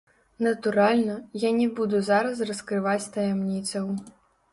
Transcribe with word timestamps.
Натуральна, 0.45 1.17
я 1.43 1.51
не 1.57 1.67
буду 1.79 1.99
зараз 2.07 2.41
раскрываць 2.51 3.11
таямніцаў. 3.19 3.85